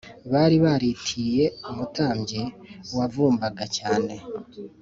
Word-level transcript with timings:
bari 0.31 0.57
baritiriye 0.65 1.45
umuturanyi 1.69 2.41
wavumbaga 2.97 3.63
cyane 3.77 4.13